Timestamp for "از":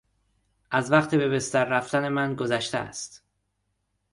0.71-0.91